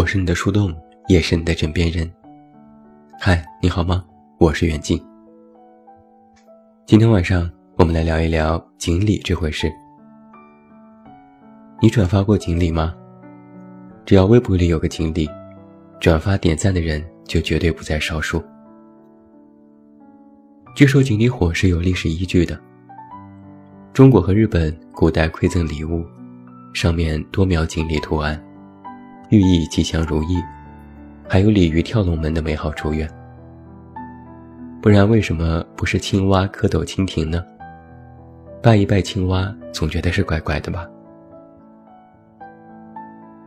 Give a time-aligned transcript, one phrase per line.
[0.00, 0.74] 我是你的树洞，
[1.08, 2.10] 也是你的枕边人。
[3.20, 4.02] 嗨，你好吗？
[4.38, 4.98] 我是远近。
[6.86, 9.70] 今天晚上我们来聊一聊锦鲤这回事。
[11.82, 12.94] 你转发过锦鲤吗？
[14.06, 15.28] 只要微博里有个锦鲤，
[16.00, 18.42] 转发点赞的人就绝对不在少数。
[20.74, 22.58] 据说锦鲤火是有历史依据的。
[23.92, 26.06] 中国和日本古代馈赠礼物，
[26.72, 28.42] 上面多描锦鲤图案。
[29.30, 30.42] 寓意吉祥如意，
[31.28, 33.08] 还有鲤鱼跳龙门的美好祝愿。
[34.82, 37.44] 不然为什么不是青蛙蝌蚪蜻蜓呢？
[38.60, 40.84] 拜一拜青蛙，总觉得是怪怪的吧？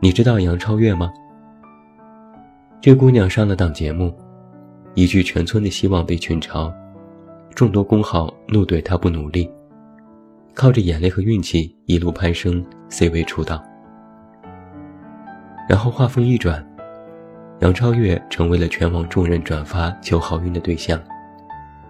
[0.00, 1.12] 你知道杨超越吗？
[2.80, 4.10] 这姑娘上了档节目，
[4.94, 6.72] 一句全村的希望被群嘲，
[7.54, 9.50] 众多公号怒怼她不努力，
[10.54, 13.62] 靠着眼泪和运气一路攀升，C 位出道。
[15.68, 16.64] 然后话锋一转，
[17.60, 21.02] 杨超越成为了全网众人转发求好运的对象，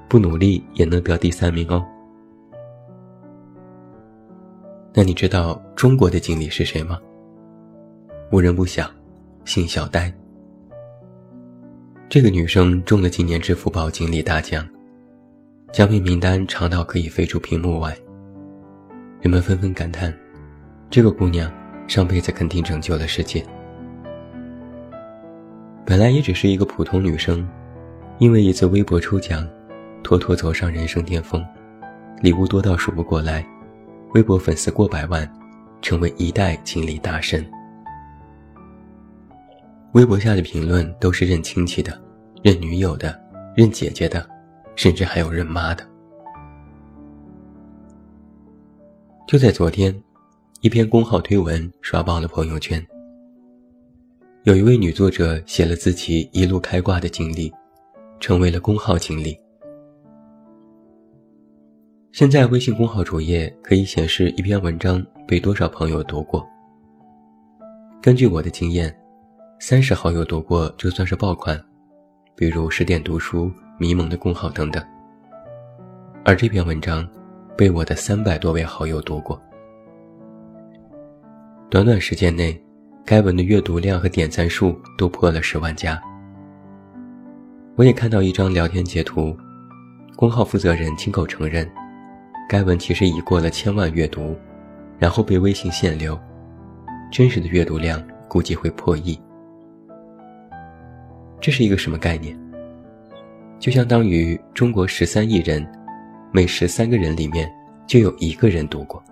[0.09, 1.85] 不努力也能得第三名哦。
[4.93, 7.01] 那你知道中国的锦鲤是谁吗？
[8.31, 8.89] 无人不晓，
[9.45, 10.13] 姓小呆。
[12.09, 14.65] 这个女生中了今年支付宝锦鲤大奖，
[15.73, 17.93] 奖品名单长到可以飞出屏幕外。
[19.21, 20.15] 人们纷纷感叹，
[20.91, 21.51] 这个姑娘
[21.89, 23.45] 上辈子肯定拯救了世界。
[25.87, 27.47] 本来也只是一个普通女生，
[28.19, 29.47] 因为一次微博抽奖，
[30.03, 31.45] 妥妥走上人生巅峰，
[32.23, 33.47] 礼物多到数不过来，
[34.15, 35.31] 微博粉丝过百万，
[35.83, 37.45] 成为一代锦鲤大神。
[39.93, 42.01] 微博下的评论都是认亲戚的、
[42.43, 43.21] 认女友的、
[43.55, 44.27] 认姐姐的，
[44.77, 45.87] 甚至还有认妈的。
[49.29, 49.95] 就在昨天，
[50.63, 52.85] 一篇公号推文刷爆了朋友圈。
[54.45, 57.51] 有一位女作者写了自己一路开挂的经历，
[58.21, 59.35] 成为了公号经历。
[62.13, 66.47] 现在微信公号主页可以显示一篇文章被多少朋友读过。
[68.03, 68.95] 根据我的经验，
[69.61, 71.59] 三十好友读过就算是爆款，
[72.37, 74.85] 比如十点读书、迷蒙的公号等等。
[76.23, 77.09] 而这篇文章
[77.57, 79.41] 被我的三百多位好友读过，
[81.71, 82.63] 短短时间内。
[83.07, 86.01] 该文的阅读量和点赞数都破了十万加。
[87.77, 89.37] 我也看到一张聊天截图，
[90.17, 91.71] 公号负责人亲口承认，
[92.49, 94.35] 该文其实已过了千万阅读，
[94.99, 96.19] 然后被微信限流，
[97.13, 99.21] 真实的阅读量估计会破亿。
[101.43, 102.35] 这是一个什么概念？
[103.59, 105.67] 就相当于中国十三亿人，
[106.33, 107.53] 每十三个人里面
[107.87, 109.03] 就有一个人读过。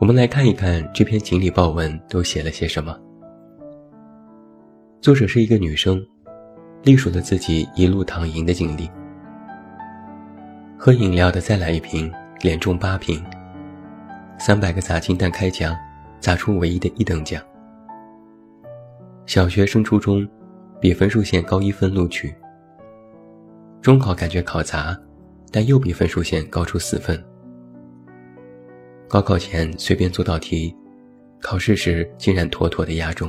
[0.00, 2.96] 我们来看一看这篇锦鲤报文都写了些什么。
[5.00, 6.00] 作者是一个女生，
[6.84, 8.88] 隶属了自己一路躺赢的经历。
[10.78, 13.20] 喝饮料的再来一瓶，连中八瓶。
[14.38, 15.76] 三百个砸金蛋开奖，
[16.20, 17.42] 砸出唯一的一等奖。
[19.26, 20.26] 小学升初中，
[20.80, 22.32] 比分数线高一分录取。
[23.82, 24.96] 中考感觉考砸，
[25.50, 27.20] 但又比分数线高出四分。
[29.08, 30.76] 高考前随便做道题，
[31.40, 33.28] 考试时竟然妥妥的压中。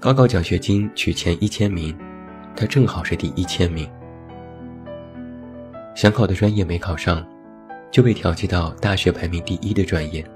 [0.00, 1.96] 高考奖学金取前一千名，
[2.56, 3.88] 他正好是第一千名。
[5.94, 7.24] 想考的专业没考上，
[7.92, 10.28] 就被调剂到大学排名第一的专业。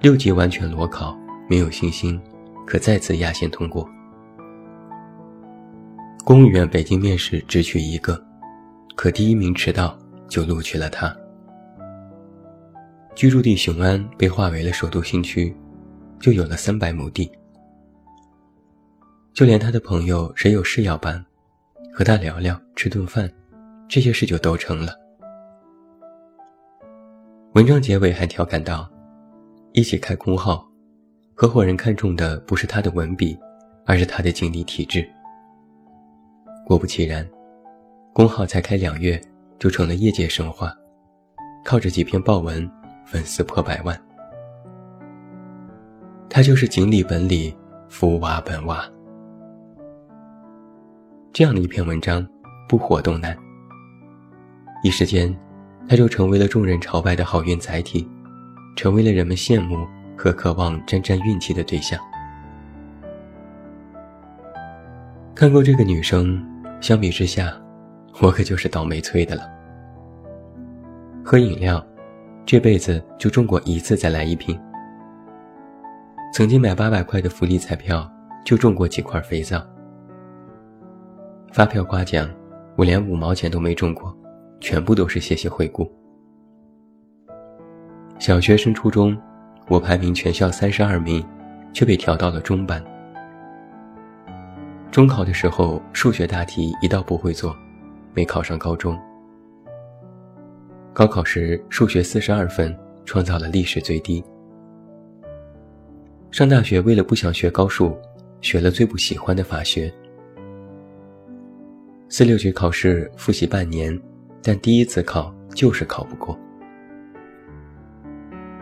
[0.00, 1.16] 六级完全裸考，
[1.50, 2.20] 没有信心，
[2.64, 3.88] 可再次压线通过。
[6.24, 8.24] 公务员北京面试只取一个，
[8.94, 9.98] 可第一名迟到，
[10.28, 11.12] 就录取了他。
[13.14, 15.54] 居住地雄安被划为了首都新区，
[16.18, 17.30] 就有了三百亩地。
[19.34, 21.22] 就连他的朋友谁有事要办，
[21.92, 23.30] 和他聊聊吃顿饭，
[23.88, 24.94] 这些事就都成了。
[27.54, 28.90] 文章结尾还调侃道
[29.72, 30.66] ：“一起开公号，
[31.34, 33.38] 合伙人看中的不是他的文笔，
[33.84, 35.06] 而是他的经历体质。”
[36.64, 37.28] 果不其然，
[38.14, 39.20] 公号才开两月
[39.58, 40.74] 就成了业界神话，
[41.62, 42.68] 靠着几篇爆文。
[43.12, 43.94] 粉丝破百万，
[46.30, 47.54] 他就是锦鲤本里
[47.90, 48.82] 福娃本娃。
[51.30, 52.26] 这样的一篇文章，
[52.66, 53.36] 不火都难。
[54.82, 55.30] 一时间，
[55.86, 58.08] 他就成为了众人朝拜的好运载体，
[58.76, 59.86] 成为了人们羡慕
[60.16, 62.00] 和渴望沾沾运气的对象。
[65.34, 66.42] 看过这个女生，
[66.80, 67.52] 相比之下，
[68.22, 69.42] 我可就是倒霉催的了。
[71.22, 71.86] 喝饮料。
[72.44, 74.58] 这辈子就中过一次，再来一瓶。
[76.34, 78.10] 曾经买八百块的福利彩票，
[78.44, 79.64] 就中过几块肥皂。
[81.52, 82.28] 发票刮奖，
[82.76, 84.16] 我连五毛钱都没中过，
[84.60, 85.90] 全部都是谢谢惠顾。
[88.18, 89.16] 小学升初中，
[89.68, 91.24] 我排名全校三十二名，
[91.72, 92.82] 却被调到了中班。
[94.90, 97.54] 中考的时候，数学大题一道不会做，
[98.14, 98.98] 没考上高中。
[100.94, 104.22] 高考时数学四十二分，创造了历史最低。
[106.30, 107.96] 上大学为了不想学高数，
[108.42, 109.90] 学了最不喜欢的法学。
[112.10, 113.98] 四六级考试复习半年，
[114.42, 116.38] 但第一次考就是考不过。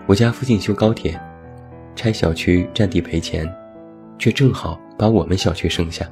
[0.07, 1.21] 我家附近修高铁，
[1.97, 3.53] 拆小区占地赔钱，
[4.21, 6.09] 却正好把我们小区剩下。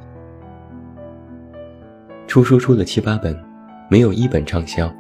[2.27, 3.41] 出书出了七八本，
[3.89, 4.93] 没有一本畅销。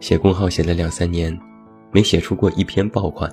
[0.00, 1.36] 写公号写了两三年，
[1.92, 3.30] 没写出过一篇爆款。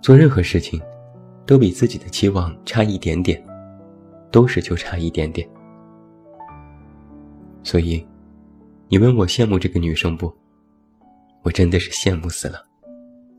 [0.00, 0.80] 做任何事情，
[1.46, 3.42] 都比自己的期望差一点点。
[4.32, 5.46] 都是就差一点点，
[7.62, 8.02] 所以，
[8.88, 10.32] 你问我羡慕这个女生不？
[11.42, 12.64] 我真的是羡慕死了，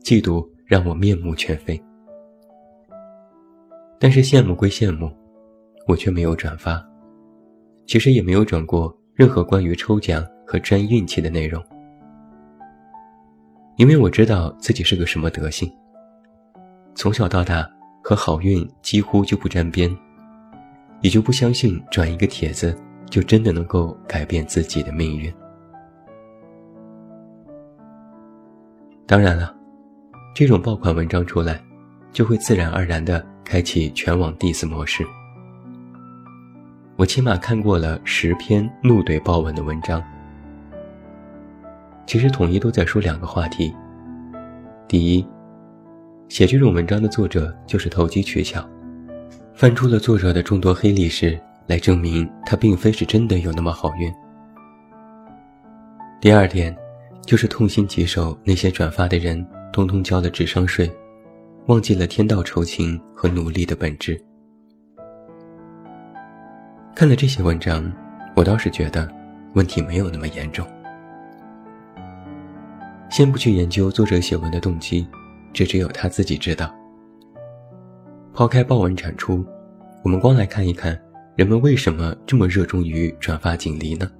[0.04, 1.82] 嫉妒让我面目全非。
[3.98, 5.10] 但是羡慕归羡慕，
[5.88, 6.80] 我却没有转发，
[7.88, 11.62] 其实也没有转过任何关于抽奖和沾运气的内容，
[13.76, 15.70] 因为我知道自己是个什么德行，
[16.94, 17.68] 从小到大
[18.02, 19.94] 和好运几乎就不沾边。
[21.00, 22.74] 也就不相信转一个帖子
[23.10, 25.30] 就真的能够改变自己的命运。
[29.04, 29.54] 当然了，
[30.34, 31.62] 这种爆款文章出来，
[32.10, 35.04] 就会自然而然的开启全网 diss 模式。
[36.96, 40.02] 我起码看过了十篇怒怼爆文的文章，
[42.06, 43.74] 其实统一都在说两个话题：
[44.86, 45.26] 第一，
[46.28, 48.64] 写这种文章的作者就是投机取巧。
[49.54, 54.12] 翻出了作者的众多黑历史，来证明他并非是真的有那么好运。
[56.20, 56.76] 第二点，
[57.24, 60.90] 就是痛心疾首那些转发的人，通通交了智商税，
[61.66, 64.20] 忘记了天道酬勤和努力的本质。
[66.94, 67.90] 看了这些文章，
[68.34, 69.08] 我倒是觉得
[69.54, 70.66] 问题没有那么严重。
[73.14, 75.06] 先不去研究作者写文的动机，
[75.52, 76.68] 这只有他自己知道。
[78.32, 79.46] 抛开报文产出，
[80.02, 81.00] 我们光来看一看，
[81.36, 84.10] 人们为什么这么热衷于转发锦鲤呢？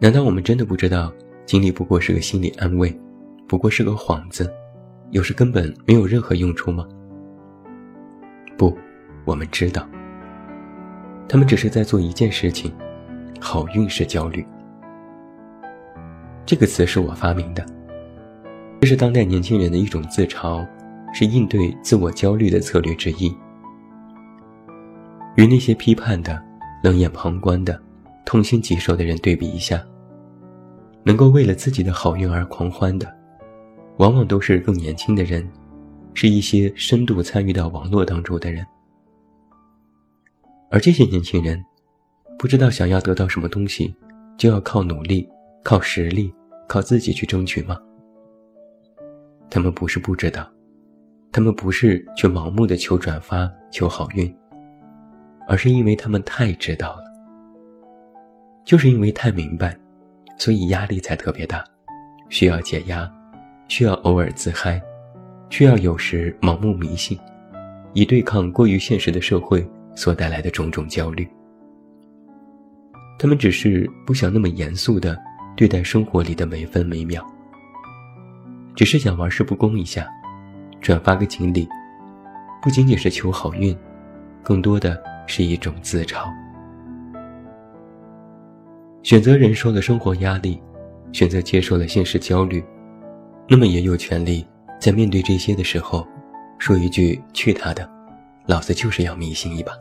[0.00, 1.12] 难道我们真的不知道
[1.44, 2.92] 锦鲤不过是个心理安慰，
[3.46, 4.52] 不过是个幌子，
[5.12, 6.84] 有时根本没有任何用处吗？
[8.56, 8.76] 不，
[9.24, 9.88] 我们知道，
[11.28, 12.74] 他们只是在做一件事情：
[13.40, 14.44] 好运是焦虑。
[16.46, 17.66] 这个词是我发明的，
[18.80, 20.66] 这是当代年轻人的一种自嘲。
[21.12, 23.34] 是应对自我焦虑的策略之一。
[25.36, 26.38] 与那些批判的、
[26.82, 27.80] 冷眼旁观的、
[28.26, 29.82] 痛心疾首的人对比一下，
[31.04, 33.10] 能够为了自己的好运而狂欢的，
[33.96, 35.48] 往往都是更年轻的人，
[36.12, 38.66] 是一些深度参与到网络当中的人。
[40.70, 41.64] 而这些年轻人，
[42.38, 43.94] 不知道想要得到什么东西，
[44.36, 45.26] 就要靠努力、
[45.64, 46.30] 靠实力、
[46.66, 47.78] 靠自己去争取吗？
[49.48, 50.46] 他们不是不知道。
[51.32, 54.34] 他们不是去盲目的求转发、求好运，
[55.46, 57.04] 而是因为他们太知道了。
[58.64, 59.76] 就是因为太明白，
[60.38, 61.62] 所以压力才特别大，
[62.30, 63.10] 需要解压，
[63.68, 64.80] 需要偶尔自嗨，
[65.50, 67.18] 需要有时盲目迷信，
[67.92, 71.28] 以对抗过于现实的社会所带来的种种焦虑。
[73.18, 75.18] 他们只是不想那么严肃的
[75.56, 77.24] 对待生活里的每分每秒，
[78.74, 80.06] 只是想玩世不恭一下。
[80.82, 81.66] 转发个锦鲤，
[82.62, 83.76] 不仅仅是求好运，
[84.42, 86.28] 更多的是一种自嘲。
[89.02, 90.60] 选择忍受了生活压力，
[91.10, 92.62] 选择接受了现实焦虑，
[93.48, 94.46] 那么也有权利
[94.78, 96.06] 在面对这些的时候，
[96.58, 97.88] 说一句“去他的，
[98.44, 99.72] 老子就是要迷信一把”。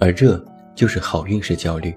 [0.00, 0.44] 而这
[0.74, 1.94] 就是好运是焦虑，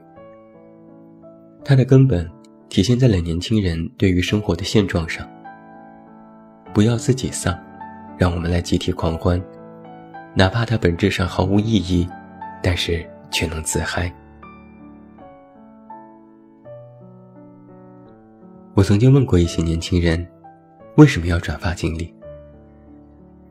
[1.68, 2.30] 它的根本
[2.70, 5.28] 体现在了年轻人对于生活的现状上。
[6.72, 7.58] 不要自己丧，
[8.20, 9.42] 让我们来集体狂欢，
[10.36, 12.08] 哪怕它本质上毫无意义，
[12.62, 14.14] 但是却能自嗨。
[18.76, 20.24] 我曾经问过一些年轻人，
[20.98, 22.14] 为什么要转发经历？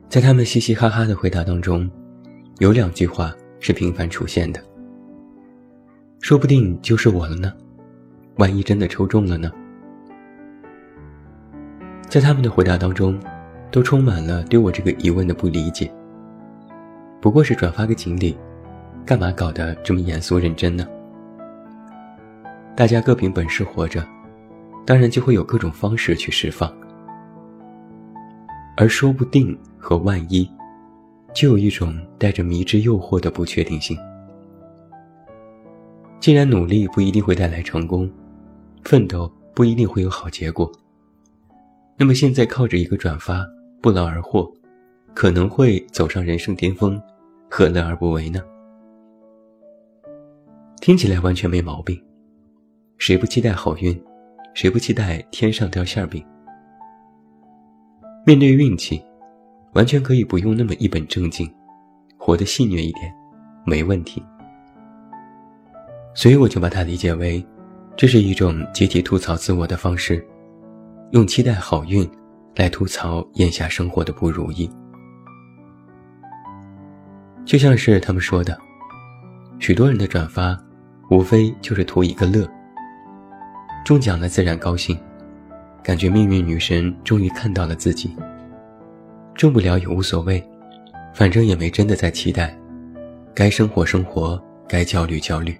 [0.07, 1.89] 在他们嘻嘻哈哈的回答当中，
[2.59, 4.63] 有两句话是频繁出现的：
[6.21, 7.51] 说不定就是我了呢，
[8.37, 9.49] 万一真的抽中了呢？
[12.09, 13.17] 在他们的回答当中，
[13.71, 15.89] 都充满了对我这个疑问的不理解。
[17.21, 18.37] 不过是转发个锦鲤，
[19.05, 20.85] 干嘛搞得这么严肃认真呢？
[22.75, 24.05] 大家各凭本事活着，
[24.85, 26.71] 当然就会有各种方式去释放。
[28.75, 30.49] 而说不定和万一，
[31.33, 33.97] 就有一种带着迷之诱惑的不确定性。
[36.19, 38.09] 既然努力不一定会带来成功，
[38.85, 40.71] 奋斗不一定会有好结果，
[41.97, 43.43] 那么现在靠着一个转发
[43.81, 44.47] 不劳而获，
[45.15, 47.01] 可能会走上人生巅峰，
[47.49, 48.39] 何乐而不为呢？
[50.81, 51.99] 听起来完全没毛病。
[52.99, 53.99] 谁不期待好运？
[54.53, 56.23] 谁不期待天上掉馅饼？
[58.23, 59.03] 面对运气，
[59.73, 61.51] 完全可以不用那么一本正经，
[62.17, 63.11] 活得戏谑一点，
[63.65, 64.23] 没问题。
[66.13, 67.43] 所以我就把它理解为，
[67.97, 70.21] 这是一种集体吐槽自我的方式，
[71.11, 72.09] 用期待好运
[72.55, 74.69] 来吐槽眼下生活的不如意。
[77.45, 78.57] 就像是他们说的，
[79.59, 80.59] 许多人的转发，
[81.09, 82.45] 无非就是图一个乐。
[83.85, 84.99] 中奖了自然高兴，
[85.81, 88.13] 感觉命运女神终于看到了自己。
[89.35, 90.43] 中不了也无所谓，
[91.13, 92.57] 反正也没真的在期待，
[93.33, 95.57] 该生活生活，该焦虑焦虑。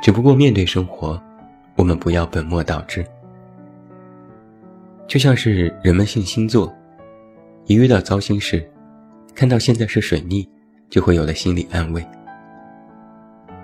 [0.00, 1.20] 只不过面对生活，
[1.76, 3.04] 我们不要本末倒置。
[5.06, 6.72] 就像是人们信星座，
[7.66, 8.68] 一遇到糟心事，
[9.34, 10.48] 看到现在是水逆，
[10.88, 12.04] 就会有了心理安慰。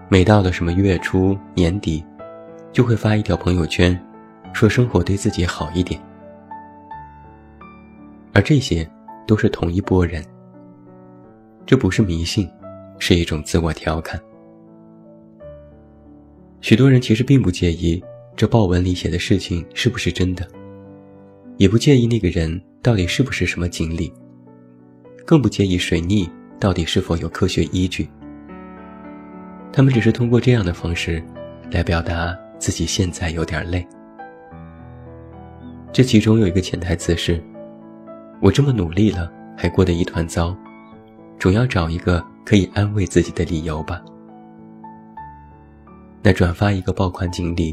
[0.08, 2.04] 每到了什么月初年底。
[2.72, 3.98] 就会发一条朋友圈，
[4.52, 5.98] 说生活对自己好一点，
[8.34, 8.86] 而这些
[9.26, 10.22] 都是同一波人。
[11.64, 12.46] 这不是迷信，
[12.98, 14.20] 是一种自我调侃。
[16.66, 18.02] 许多人其实并不介意
[18.34, 20.44] 这报文里写的事情是不是真的，
[21.58, 24.12] 也不介意那个人到底是不是什么经历，
[25.24, 28.08] 更不介意水逆到底是否有科学依据。
[29.72, 31.22] 他们只是通过这样的方式，
[31.70, 32.36] 来表达。
[32.58, 33.86] 自己现在有点累，
[35.92, 37.40] 这其中有一个潜台词是：
[38.40, 40.56] 我这么努力了，还过得一团糟，
[41.38, 44.02] 总要找一个可以安慰自己的理由吧。
[46.26, 47.72] 再转发一个爆款锦鲤，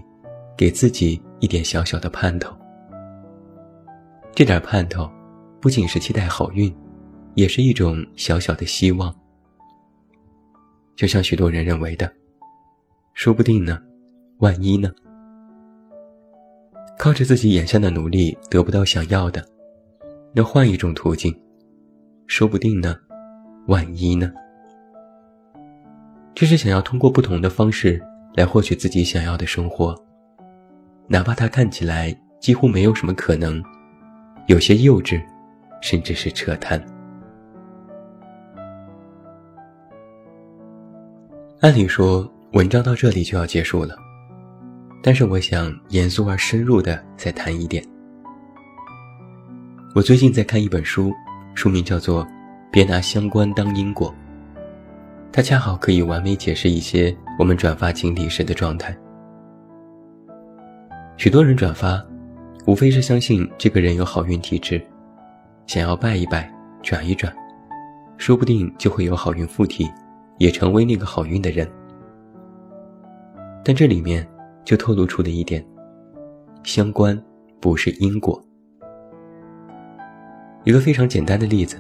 [0.55, 2.55] 给自己一点小小的盼头。
[4.36, 5.10] 这点盼头，
[5.60, 6.72] 不仅是期待好运，
[7.33, 9.12] 也是一种小小的希望。
[10.95, 12.13] 就像许多人认为的，
[13.15, 13.81] 说不定呢。
[14.38, 14.91] 万一呢？
[17.00, 19.43] 靠着自己眼下的努力得不到想要的，
[20.31, 21.36] 那换一种途径，
[22.27, 22.95] 说不定呢？
[23.65, 24.31] 万一呢？
[26.36, 28.00] 这是想要通过不同的方式
[28.36, 29.96] 来获取自己想要的生活，
[31.08, 33.63] 哪怕它看起来几乎没有什么可能，
[34.48, 35.22] 有些幼稚，
[35.82, 36.84] 甚至是扯淡。
[41.62, 43.96] 按理说，文章到这里就要结束了。
[45.02, 47.84] 但是我想严肃而深入的再谈一点。
[49.94, 51.12] 我最近在看一本书，
[51.54, 52.25] 书名叫做
[52.72, 54.10] 《别拿相关当因果》，
[55.32, 58.96] 它恰好可以完美解释一些我们转发锦鲤时的状态。
[61.18, 62.04] 许多人转发，
[62.66, 64.82] 无非是相信这个人有好运体质，
[65.68, 67.34] 想要拜一拜、转一转，
[68.18, 69.90] 说不定就会有好运附体，
[70.38, 71.70] 也成为那个好运的人。
[73.63, 74.28] 但这里面。
[74.66, 75.62] 就透露出的一点，
[76.63, 77.22] 相关
[77.60, 78.42] 不是因果。
[80.63, 81.75] 一个非常简单的例子，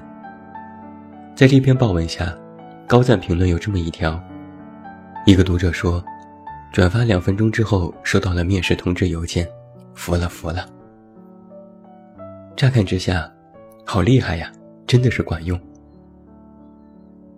[1.33, 2.37] 在这篇报文下，
[2.85, 4.21] 高赞评论有这么一条：
[5.25, 6.03] 一个读者说，
[6.73, 9.47] 转发两分钟之后收到了面试通知邮件，
[9.93, 10.67] 服了服了。
[12.57, 13.31] 乍看之下，
[13.85, 14.51] 好厉害呀，
[14.85, 15.57] 真的是管用。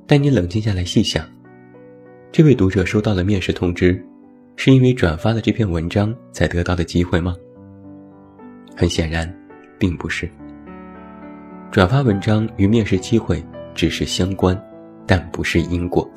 [0.08, 1.24] 但你冷静下来细想，
[2.32, 4.04] 这位读者收到了面试通知。
[4.58, 7.36] 是因为转发了这篇文章才得到的机会吗？
[8.76, 9.32] 很显然，
[9.78, 10.28] 并不是。
[11.72, 13.44] 转发文章与面试机会
[13.76, 14.60] 只是相关，
[15.06, 16.10] 但不是因果。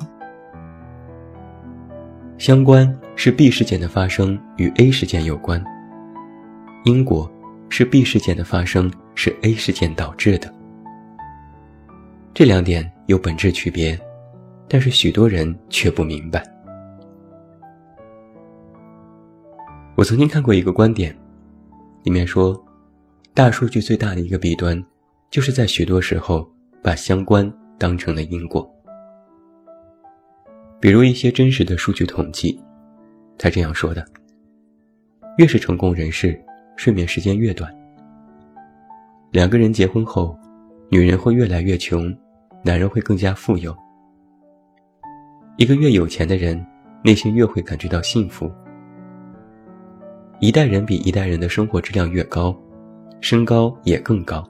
[2.39, 5.61] 相关是 B 事件的发生与 A 事件有关，
[6.85, 7.29] 因果
[7.67, 10.49] 是 B 事件的发生是 A 事件导致的。
[12.33, 13.99] 这两点有本质区别，
[14.69, 16.41] 但是许多人却不明白。
[19.95, 21.13] 我曾经看过一个观点，
[22.03, 22.57] 里面说，
[23.33, 24.81] 大数据最大的一个弊端，
[25.29, 26.49] 就是在许多时候
[26.81, 28.73] 把相关当成了因果。
[30.81, 32.57] 比如一些真实的数据统计，
[33.37, 34.05] 他这样说的：
[35.37, 36.39] 越是成功人士，
[36.77, 37.69] 睡眠时间越短。
[39.31, 40.37] 两个人结婚后，
[40.89, 42.15] 女人会越来越穷，
[42.63, 43.75] 男人会更加富有。
[45.57, 46.65] 一个越有钱的人，
[47.03, 48.49] 内心越会感觉到幸福。
[50.39, 52.57] 一代人比一代人的生活质量越高，
[53.19, 54.49] 身高也更高。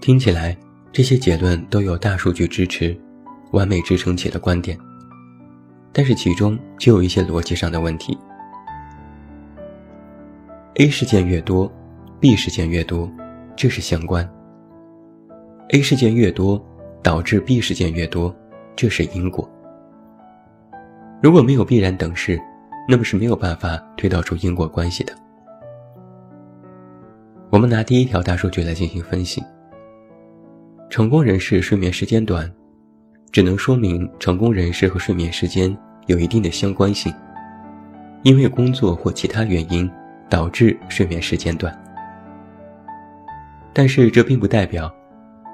[0.00, 0.56] 听起来，
[0.90, 2.98] 这些结论都有大数据支持，
[3.52, 4.78] 完美支撑起了观点。
[5.92, 8.16] 但是其中就有一些逻辑上的问题。
[10.74, 11.70] A 事件越多
[12.20, 13.10] ，B 事件越多，
[13.56, 14.28] 这是相关。
[15.70, 16.64] A 事件越多，
[17.02, 18.34] 导致 B 事件越多，
[18.76, 19.50] 这是因果。
[21.20, 22.40] 如果没有必然等式，
[22.88, 25.12] 那么是没有办法推导出因果关系的。
[27.50, 29.42] 我们拿第一条大数据来进行分析。
[30.88, 32.50] 成功人士睡眠时间短，
[33.30, 37.12] 只能说明成功人士和睡眠时间有一定的相关性，
[38.22, 39.88] 因为工作或其他原因
[40.28, 41.76] 导致睡眠时间短。
[43.72, 44.92] 但是这并不代表，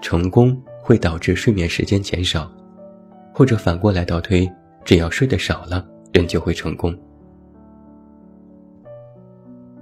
[0.01, 2.51] 成功会导致睡眠时间减少，
[3.33, 4.51] 或者反过来倒推，
[4.85, 6.97] 只要睡得少了，人就会成功。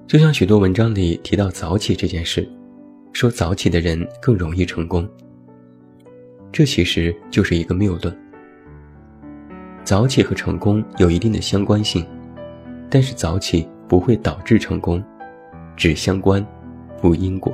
[0.07, 2.49] 就像许多文章里提到早起这件事，
[3.13, 5.09] 说早起的人更容易成功。
[6.53, 8.17] 这其实就是一个谬论。
[9.83, 12.07] 早起和成功有一定的相关性，
[12.91, 15.03] 但是早起不会导致成功，
[15.77, 16.47] 只相关，
[17.01, 17.53] 不因果。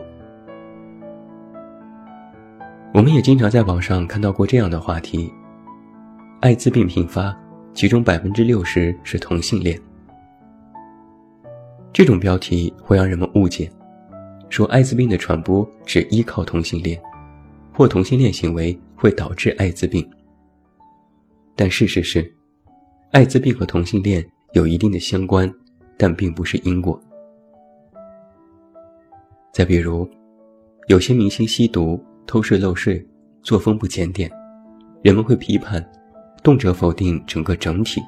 [2.93, 5.33] 我们也经常在网上看到过这样的话题：
[6.41, 7.35] 艾滋病频发，
[7.73, 9.81] 其中百分之六十是同性恋。
[11.93, 13.71] 这种标题会让人们误解，
[14.49, 17.01] 说艾滋病的传播只依靠同性恋，
[17.73, 18.77] 或同性恋行为。
[18.99, 20.05] 会导致艾滋病，
[21.55, 22.35] 但事实是，
[23.13, 25.49] 艾滋病和同性恋有一定的相关，
[25.97, 27.01] 但并不是因果。
[29.53, 30.09] 再比如，
[30.89, 33.07] 有些明星吸毒、偷税漏税、
[33.41, 34.29] 作风不检点，
[35.01, 35.89] 人们会批判，
[36.43, 38.03] 动辄否定整个整体。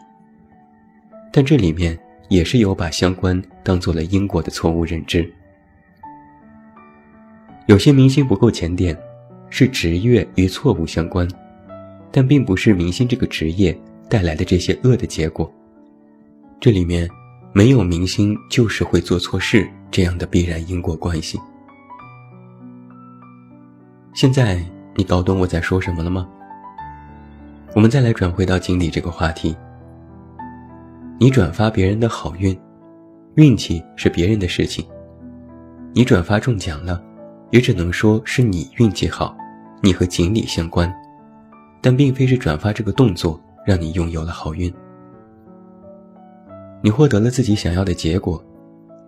[1.32, 1.96] 但这里面
[2.28, 5.32] 也是有把相关当做了因果的错误认知。
[7.66, 8.98] 有些明星不够检点。
[9.50, 11.28] 是职业与错误相关，
[12.10, 15.52] 但并不是明星这个职业带来的这些恶的结果。
[16.58, 17.08] 这里面
[17.52, 21.38] 没有明星就是会做错事这样的必然因果关系。
[24.14, 26.28] 现在你搞懂我在说什么了吗？
[27.74, 29.56] 我们再来转回到锦鲤这个话题。
[31.18, 32.58] 你转发别人的好运，
[33.36, 34.84] 运气是别人的事情。
[35.92, 37.02] 你转发中奖了，
[37.50, 39.36] 也只能说是你运气好。
[39.82, 40.92] 你和锦鲤相关，
[41.80, 44.72] 但并非是转发这个动作让你拥有了好运。
[46.82, 48.42] 你获得了自己想要的结果，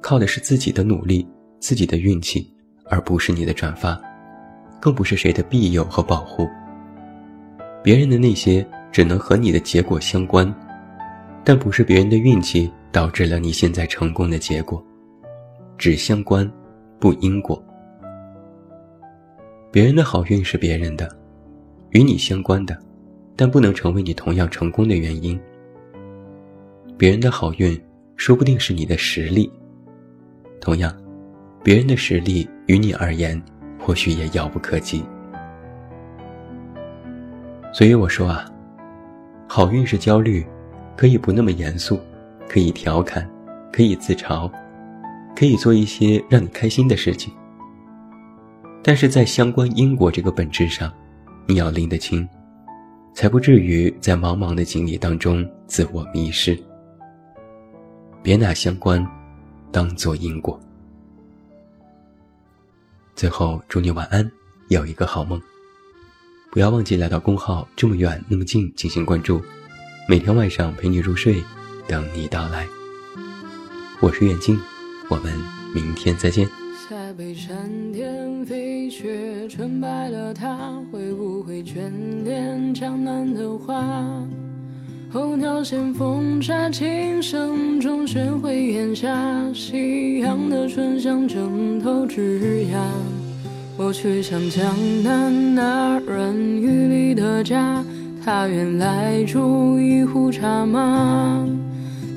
[0.00, 1.26] 靠的是自己的努力、
[1.58, 2.50] 自己的运气，
[2.86, 4.00] 而不是你的转发，
[4.80, 6.48] 更不是谁的庇佑和保护。
[7.82, 10.54] 别人的那些只能和你的结果相关，
[11.44, 14.82] 但不是别人的运气导致了你现在成功的结果，
[15.76, 16.50] 只相关，
[16.98, 17.62] 不因果。
[19.72, 21.08] 别人的好运是别人的，
[21.92, 22.78] 与你相关的，
[23.34, 25.40] 但不能成为你同样成功的原因。
[26.98, 27.82] 别人的好运
[28.14, 29.50] 说不定是你的实力，
[30.60, 30.94] 同样，
[31.64, 33.42] 别人的实力于你而言
[33.80, 35.02] 或许也遥不可及。
[37.72, 38.44] 所以我说啊，
[39.48, 40.44] 好运是焦虑，
[40.94, 41.98] 可以不那么严肃，
[42.46, 43.26] 可以调侃，
[43.72, 44.52] 可以自嘲，
[45.34, 47.32] 可以做一些让你开心的事情。
[48.82, 50.92] 但是在相关因果这个本质上，
[51.46, 52.28] 你要拎得清，
[53.14, 56.58] 才不至于在茫茫的经历当中自我迷失。
[58.22, 59.06] 别拿相关
[59.70, 60.58] 当做因果。
[63.14, 64.28] 最后，祝你晚安，
[64.68, 65.40] 有一个好梦。
[66.50, 69.40] 不要忘记来到公号这么远那么近进行关注，
[70.08, 71.42] 每天晚上陪你入睡，
[71.86, 72.66] 等你到来。
[74.00, 74.60] 我是远近，
[75.08, 75.32] 我们
[75.72, 76.61] 明天再见。
[76.92, 81.90] 塞北山巅飞雪纯白了，他会不会眷
[82.22, 83.82] 恋江南的花？
[85.10, 89.10] 候鸟衔风沙，琴声中寻回檐下
[89.54, 92.78] 夕阳的醇香正透枝桠。
[93.78, 94.62] 我去向江
[95.02, 97.82] 南那软雨里的家，
[98.22, 101.48] 他原来煮一壶茶吗？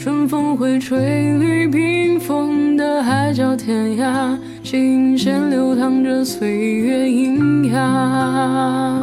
[0.05, 4.37] 春风会吹绿冰封的海角天涯。
[4.61, 9.01] 琴弦流淌着岁月喑哑，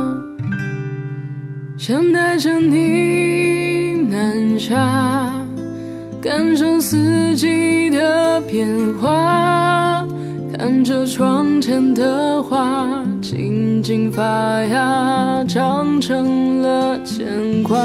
[1.76, 5.34] 想带着你南下，
[6.20, 8.68] 感受四季的变
[9.00, 10.06] 化，
[10.56, 14.22] 看着窗前的花静静发
[14.66, 17.76] 芽，长成了牵挂。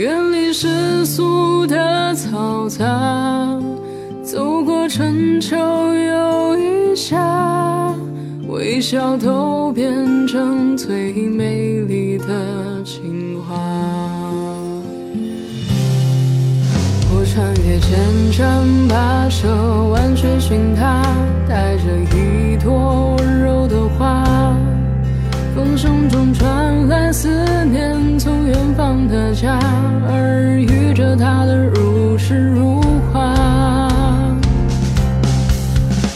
[0.00, 1.76] 远离世俗的
[2.14, 3.60] 嘈杂，
[4.24, 7.94] 走过春秋又一夏，
[8.48, 13.54] 微笑都变成最美丽的情话。
[17.12, 19.48] 我穿越千山跋涉，
[19.90, 21.02] 万水寻他，
[21.46, 21.82] 带着
[22.16, 23.19] 一朵。
[25.54, 27.28] 风声中传来思
[27.64, 29.58] 念，从远方的家，
[30.08, 32.80] 耳语着他的如诗如
[33.12, 33.34] 画，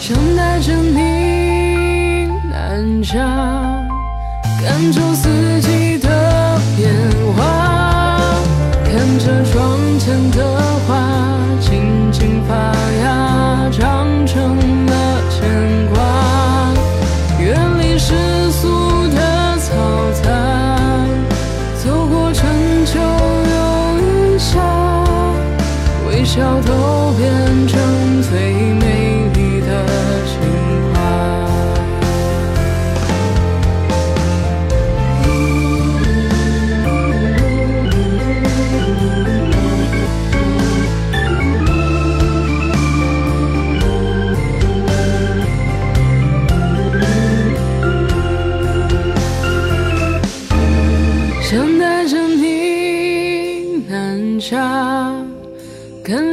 [0.01, 3.19] 想带着你南下，
[4.63, 5.29] 感受四
[5.61, 5.94] 季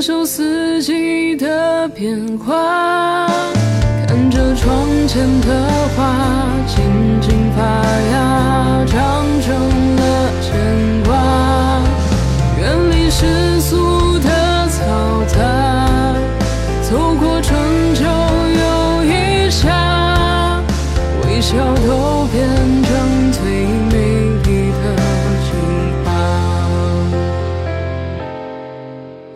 [0.02, 3.28] 感受四季的变化，
[4.08, 6.16] 看着窗前的花
[6.66, 7.62] 静静发
[8.12, 8.84] 芽，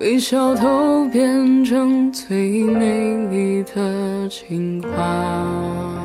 [0.00, 5.95] 微笑都变成最美丽的情话。